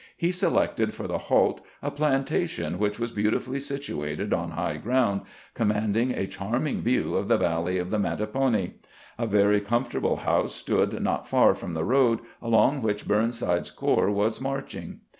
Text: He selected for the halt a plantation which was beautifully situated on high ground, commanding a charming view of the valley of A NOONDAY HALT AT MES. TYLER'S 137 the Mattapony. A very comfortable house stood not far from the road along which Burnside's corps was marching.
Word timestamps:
He 0.17 0.31
selected 0.31 0.95
for 0.95 1.05
the 1.07 1.19
halt 1.29 1.63
a 1.83 1.91
plantation 1.91 2.79
which 2.79 2.97
was 2.97 3.11
beautifully 3.11 3.59
situated 3.59 4.33
on 4.33 4.49
high 4.49 4.77
ground, 4.77 5.21
commanding 5.53 6.11
a 6.11 6.25
charming 6.25 6.81
view 6.81 7.13
of 7.15 7.27
the 7.27 7.37
valley 7.37 7.77
of 7.77 7.93
A 7.93 7.99
NOONDAY 7.99 8.07
HALT 8.09 8.19
AT 8.19 8.19
MES. 8.19 8.31
TYLER'S 8.33 8.53
137 9.19 9.29
the 9.29 9.29
Mattapony. 9.29 9.29
A 9.29 9.31
very 9.31 9.61
comfortable 9.61 10.15
house 10.23 10.55
stood 10.55 11.03
not 11.03 11.27
far 11.27 11.53
from 11.53 11.75
the 11.75 11.83
road 11.85 12.21
along 12.41 12.81
which 12.81 13.07
Burnside's 13.07 13.69
corps 13.69 14.09
was 14.09 14.41
marching. 14.41 15.01